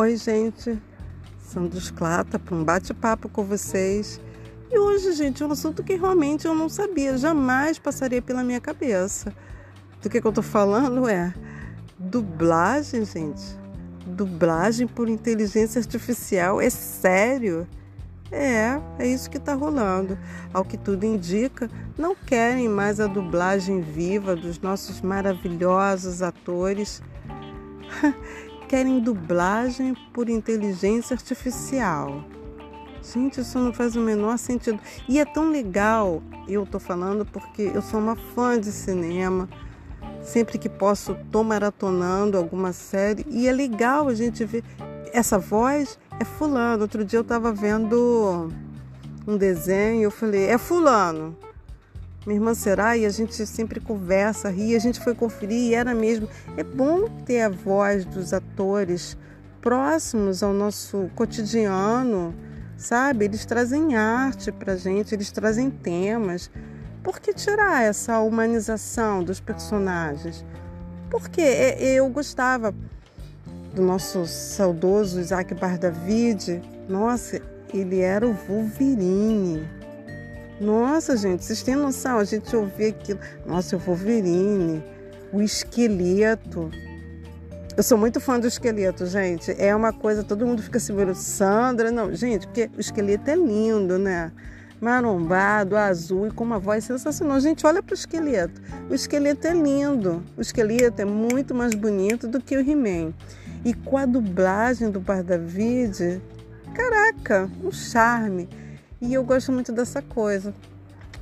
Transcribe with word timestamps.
Oi, 0.00 0.14
gente. 0.14 0.80
Sandra 1.40 1.76
Esclata 1.76 2.38
para 2.38 2.54
um 2.54 2.62
bate-papo 2.62 3.28
com 3.28 3.42
vocês. 3.42 4.20
E 4.70 4.78
hoje, 4.78 5.10
gente, 5.10 5.42
é 5.42 5.46
um 5.46 5.50
assunto 5.50 5.82
que 5.82 5.96
realmente 5.96 6.46
eu 6.46 6.54
não 6.54 6.68
sabia, 6.68 7.18
jamais 7.18 7.80
passaria 7.80 8.22
pela 8.22 8.44
minha 8.44 8.60
cabeça. 8.60 9.34
Do 10.00 10.08
que, 10.08 10.20
que 10.20 10.26
eu 10.28 10.30
tô 10.30 10.40
falando 10.40 11.08
é 11.08 11.34
dublagem, 11.98 13.04
gente. 13.04 13.42
Dublagem 14.06 14.86
por 14.86 15.08
inteligência 15.08 15.80
artificial. 15.80 16.60
É 16.60 16.70
sério? 16.70 17.66
É, 18.30 18.80
é 19.00 19.06
isso 19.08 19.28
que 19.28 19.38
está 19.38 19.54
rolando. 19.54 20.16
Ao 20.54 20.64
que 20.64 20.76
tudo 20.76 21.06
indica, 21.06 21.68
não 21.98 22.14
querem 22.14 22.68
mais 22.68 23.00
a 23.00 23.08
dublagem 23.08 23.80
viva 23.80 24.36
dos 24.36 24.60
nossos 24.60 25.00
maravilhosos 25.00 26.22
atores. 26.22 27.02
querem 28.68 29.00
dublagem 29.00 29.94
por 30.12 30.28
inteligência 30.28 31.14
artificial. 31.14 32.22
Gente, 33.02 33.40
isso 33.40 33.58
não 33.58 33.72
faz 33.72 33.96
o 33.96 34.00
menor 34.00 34.36
sentido. 34.38 34.78
E 35.08 35.18
é 35.18 35.24
tão 35.24 35.50
legal, 35.50 36.22
eu 36.46 36.66
tô 36.66 36.78
falando 36.78 37.24
porque 37.24 37.70
eu 37.74 37.80
sou 37.80 37.98
uma 37.98 38.14
fã 38.14 38.60
de 38.60 38.70
cinema. 38.70 39.48
Sempre 40.22 40.58
que 40.58 40.68
posso, 40.68 41.16
tô 41.32 41.42
maratonando 41.42 42.36
alguma 42.36 42.72
série 42.72 43.24
e 43.30 43.48
é 43.48 43.52
legal 43.52 44.08
a 44.08 44.14
gente 44.14 44.44
ver 44.44 44.62
essa 45.12 45.38
voz 45.38 45.98
é 46.20 46.24
fulano. 46.24 46.82
Outro 46.82 47.02
dia 47.02 47.18
eu 47.18 47.22
estava 47.22 47.50
vendo 47.50 48.52
um 49.26 49.36
desenho, 49.38 50.02
eu 50.02 50.10
falei, 50.10 50.44
é 50.44 50.58
fulano. 50.58 51.34
Minha 52.28 52.40
irmã 52.40 52.52
será? 52.52 52.94
E 52.94 53.06
a 53.06 53.08
gente 53.08 53.46
sempre 53.46 53.80
conversa, 53.80 54.50
ri, 54.50 54.76
a 54.76 54.78
gente 54.78 55.00
foi 55.00 55.14
conferir 55.14 55.70
e 55.70 55.74
era 55.74 55.94
mesmo. 55.94 56.28
É 56.58 56.62
bom 56.62 57.08
ter 57.24 57.40
a 57.40 57.48
voz 57.48 58.04
dos 58.04 58.34
atores 58.34 59.16
próximos 59.62 60.42
ao 60.42 60.52
nosso 60.52 61.08
cotidiano, 61.14 62.34
sabe? 62.76 63.24
Eles 63.24 63.46
trazem 63.46 63.96
arte 63.96 64.52
pra 64.52 64.76
gente, 64.76 65.14
eles 65.14 65.32
trazem 65.32 65.70
temas. 65.70 66.50
Por 67.02 67.18
que 67.18 67.32
tirar 67.32 67.82
essa 67.82 68.20
humanização 68.20 69.24
dos 69.24 69.40
personagens? 69.40 70.44
Porque 71.08 71.40
eu 71.40 72.10
gostava 72.10 72.74
do 73.74 73.80
nosso 73.80 74.26
saudoso 74.26 75.18
Isaac 75.18 75.54
Bardavid. 75.54 76.60
Nossa, 76.90 77.40
ele 77.72 78.00
era 78.00 78.28
o 78.28 78.34
Wolverine. 78.34 79.77
Nossa, 80.60 81.16
gente, 81.16 81.44
vocês 81.44 81.62
têm 81.62 81.76
noção? 81.76 82.18
A 82.18 82.24
gente 82.24 82.54
ouvia 82.54 82.88
aquilo. 82.88 83.20
Nossa, 83.46 83.76
o 83.76 83.78
Wolverine, 83.78 84.82
o 85.32 85.40
esqueleto. 85.40 86.70
Eu 87.76 87.82
sou 87.84 87.96
muito 87.96 88.18
fã 88.18 88.40
do 88.40 88.48
esqueleto, 88.48 89.06
gente. 89.06 89.54
É 89.56 89.74
uma 89.74 89.92
coisa, 89.92 90.24
todo 90.24 90.44
mundo 90.44 90.60
fica 90.60 90.80
se 90.80 90.92
vendo. 90.92 91.14
Sandra, 91.14 91.92
não, 91.92 92.12
gente, 92.12 92.46
porque 92.48 92.68
o 92.76 92.80
esqueleto 92.80 93.30
é 93.30 93.36
lindo, 93.36 93.98
né? 93.98 94.32
Marombado, 94.80 95.76
azul 95.76 96.26
e 96.26 96.30
com 96.32 96.42
uma 96.42 96.58
voz 96.58 96.82
sensacional. 96.82 97.38
Gente, 97.38 97.64
olha 97.64 97.80
para 97.80 97.92
o 97.92 97.96
esqueleto. 97.96 98.60
O 98.90 98.94
esqueleto 98.94 99.46
é 99.46 99.52
lindo. 99.52 100.24
O 100.36 100.40
esqueleto 100.40 101.00
é 101.00 101.04
muito 101.04 101.54
mais 101.54 101.72
bonito 101.72 102.26
do 102.26 102.40
que 102.40 102.56
o 102.56 102.60
He-Man. 102.60 103.14
E 103.64 103.72
com 103.72 103.96
a 103.96 104.06
dublagem 104.06 104.90
do 104.90 104.98
Bar 104.98 105.22
David, 105.22 106.20
caraca, 106.74 107.48
um 107.62 107.70
charme. 107.70 108.48
E 109.00 109.14
eu 109.14 109.22
gosto 109.22 109.52
muito 109.52 109.70
dessa 109.70 110.02
coisa. 110.02 110.52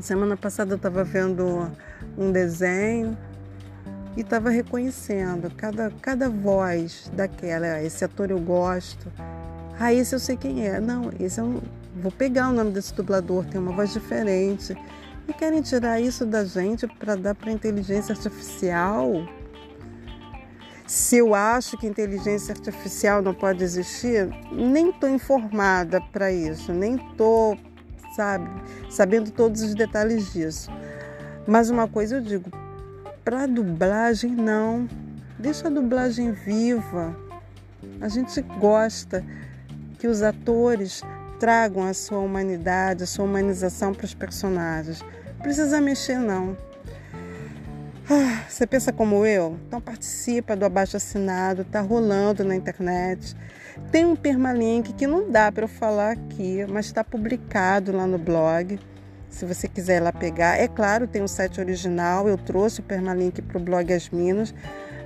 Semana 0.00 0.36
passada 0.36 0.72
eu 0.72 0.76
estava 0.76 1.04
vendo 1.04 1.70
um 2.18 2.32
desenho 2.32 3.16
e 4.16 4.22
estava 4.22 4.50
reconhecendo 4.50 5.48
cada, 5.56 5.92
cada 6.02 6.28
voz 6.28 7.08
daquela. 7.14 7.74
Ah, 7.74 7.82
esse 7.82 8.04
ator 8.04 8.28
eu 8.28 8.40
gosto. 8.40 9.06
Ah, 9.78 9.94
esse 9.94 10.12
eu 10.12 10.18
sei 10.18 10.36
quem 10.36 10.66
é. 10.66 10.80
Não, 10.80 11.12
esse 11.20 11.40
eu 11.40 11.62
vou 11.94 12.10
pegar 12.10 12.48
o 12.48 12.52
nome 12.52 12.72
desse 12.72 12.92
dublador, 12.92 13.44
tem 13.44 13.60
uma 13.60 13.72
voz 13.72 13.92
diferente. 13.92 14.76
E 15.28 15.32
querem 15.32 15.62
tirar 15.62 16.00
isso 16.00 16.26
da 16.26 16.44
gente 16.44 16.88
para 16.88 17.14
dar 17.14 17.36
para 17.36 17.52
inteligência 17.52 18.12
artificial. 18.12 19.12
Se 20.90 21.18
eu 21.18 21.36
acho 21.36 21.78
que 21.78 21.86
inteligência 21.86 22.52
artificial 22.52 23.22
não 23.22 23.32
pode 23.32 23.62
existir, 23.62 24.28
nem 24.50 24.90
estou 24.90 25.08
informada 25.08 26.00
para 26.00 26.32
isso, 26.32 26.72
nem 26.72 26.96
estou, 26.96 27.56
sabe, 28.16 28.50
sabendo 28.90 29.30
todos 29.30 29.62
os 29.62 29.72
detalhes 29.76 30.32
disso. 30.32 30.68
Mas 31.46 31.70
uma 31.70 31.86
coisa 31.86 32.16
eu 32.16 32.20
digo, 32.20 32.50
para 33.24 33.46
dublagem 33.46 34.32
não, 34.32 34.88
deixa 35.38 35.68
a 35.68 35.70
dublagem 35.70 36.32
viva. 36.32 37.16
A 38.00 38.08
gente 38.08 38.42
gosta 38.58 39.24
que 39.96 40.08
os 40.08 40.22
atores 40.22 41.02
tragam 41.38 41.84
a 41.84 41.94
sua 41.94 42.18
humanidade, 42.18 43.04
a 43.04 43.06
sua 43.06 43.26
humanização 43.26 43.94
para 43.94 44.06
os 44.06 44.12
personagens. 44.12 45.04
Precisa 45.40 45.80
mexer 45.80 46.18
não. 46.18 46.56
Ah, 48.12 48.42
você 48.48 48.66
pensa 48.66 48.92
como 48.92 49.24
eu? 49.24 49.56
Então 49.68 49.80
participa 49.80 50.56
do 50.56 50.64
abaixo 50.64 50.96
assinado, 50.96 51.62
tá 51.62 51.80
rolando 51.80 52.42
na 52.42 52.56
internet. 52.56 53.36
Tem 53.92 54.04
um 54.04 54.16
permalink 54.16 54.92
que 54.94 55.06
não 55.06 55.30
dá 55.30 55.52
para 55.52 55.62
eu 55.62 55.68
falar 55.68 56.10
aqui, 56.10 56.66
mas 56.68 56.86
está 56.86 57.04
publicado 57.04 57.92
lá 57.92 58.08
no 58.08 58.18
blog. 58.18 58.80
Se 59.28 59.46
você 59.46 59.68
quiser 59.68 59.98
ir 59.98 60.00
lá 60.00 60.12
pegar, 60.12 60.58
é 60.58 60.66
claro, 60.66 61.06
tem 61.06 61.22
o 61.22 61.28
site 61.28 61.60
original. 61.60 62.28
Eu 62.28 62.36
trouxe 62.36 62.80
o 62.80 62.82
permalink 62.82 63.40
para 63.42 63.58
o 63.58 63.60
blog 63.60 63.92
As 63.92 64.10
Minas, 64.10 64.52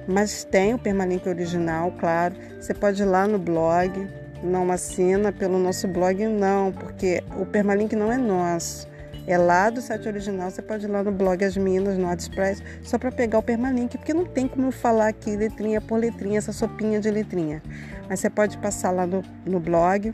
mas 0.09 0.45
tem 0.45 0.73
o 0.73 0.79
permalink 0.79 1.29
original, 1.29 1.93
claro. 2.01 2.35
Você 2.59 2.73
pode 2.73 3.03
ir 3.03 3.05
lá 3.05 3.29
no 3.29 3.39
blog, 3.39 4.09
não 4.43 4.73
assina 4.73 5.31
pelo 5.31 5.59
nosso 5.59 5.87
blog, 5.87 6.27
não, 6.27 6.73
porque 6.73 7.23
o 7.39 7.45
permalink 7.45 7.95
não 7.95 8.11
é 8.11 8.17
nosso. 8.17 8.94
É 9.27 9.39
lá 9.39 9.71
do 9.71 9.81
site 9.81 10.07
original, 10.07 10.51
você 10.51 10.61
pode 10.61 10.85
ir 10.85 10.89
lá 10.89 11.03
no 11.03 11.11
blog 11.11 11.43
As 11.43 11.57
Minas, 11.57 11.97
no 11.97 12.05
WordPress, 12.05 12.63
só 12.83 12.99
para 12.99 13.11
pegar 13.11 13.39
o 13.39 13.43
permalink, 13.43 13.97
porque 13.97 14.13
não 14.13 14.27
tem 14.27 14.47
como 14.47 14.67
eu 14.67 14.73
falar 14.73 15.09
aqui 15.09 15.35
letrinha 15.35 15.81
por 15.81 15.99
letrinha, 15.99 16.39
essa 16.39 16.53
sopinha 16.53 17.01
de 17.01 17.11
letrinha. 17.11 17.63
Mas 18.09 18.21
você 18.21 18.29
pode 18.29 18.59
passar 18.59 18.91
lá 18.91 19.07
no, 19.07 19.23
no 19.47 19.59
blog, 19.59 20.13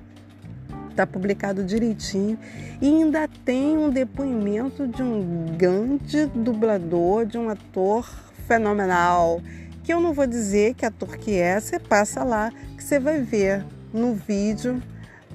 está 0.91 1.05
publicado 1.07 1.65
direitinho. 1.65 2.39
E 2.81 2.87
ainda 2.87 3.29
tem 3.45 3.77
um 3.77 3.91
depoimento 3.91 4.87
de 4.87 5.03
um 5.03 5.47
grande 5.57 6.27
dublador, 6.27 7.27
de 7.27 7.37
um 7.37 7.49
ator 7.49 8.09
fenomenal, 8.47 9.41
que 9.83 9.93
eu 9.93 10.01
não 10.01 10.13
vou 10.13 10.27
dizer 10.27 10.75
que 10.75 10.87
ator 10.87 11.17
que 11.17 11.37
é, 11.37 11.59
você 11.59 11.81
passa 11.81 12.23
lá, 12.23 12.53
que 12.77 12.85
você 12.85 13.01
vai 13.01 13.21
ver 13.21 13.65
no 13.93 14.15
vídeo 14.15 14.81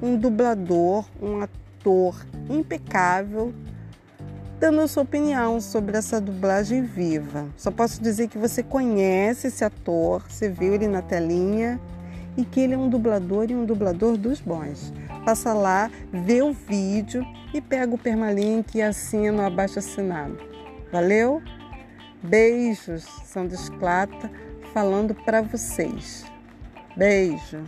um 0.01 0.17
dublador, 0.17 1.05
um 1.21 1.41
ator 1.41 2.25
impecável, 2.49 3.53
dando 4.59 4.81
a 4.81 4.87
sua 4.87 5.03
opinião 5.03 5.59
sobre 5.59 5.97
essa 5.97 6.19
dublagem 6.19 6.83
viva. 6.83 7.47
Só 7.57 7.71
posso 7.71 8.01
dizer 8.01 8.27
que 8.27 8.37
você 8.37 8.63
conhece 8.63 9.47
esse 9.47 9.63
ator, 9.63 10.23
você 10.27 10.49
viu 10.49 10.73
ele 10.73 10.87
na 10.87 11.01
telinha 11.01 11.79
e 12.37 12.43
que 12.43 12.59
ele 12.59 12.73
é 12.73 12.77
um 12.77 12.89
dublador 12.89 13.49
e 13.49 13.55
um 13.55 13.65
dublador 13.65 14.17
dos 14.17 14.39
bons. 14.39 14.93
Passa 15.25 15.53
lá, 15.53 15.89
vê 16.11 16.41
o 16.41 16.53
vídeo 16.53 17.25
e 17.53 17.61
pega 17.61 17.93
o 17.93 17.97
permalink 17.97 18.77
e 18.77 18.81
assina 18.81 19.43
o 19.43 19.45
abaixo 19.45 19.79
assinado. 19.79 20.37
Valeu? 20.91 21.41
Beijos, 22.21 23.03
Sandra 23.25 23.55
Esclata, 23.55 24.31
falando 24.73 25.13
para 25.13 25.41
vocês. 25.41 26.25
Beijo. 26.95 27.63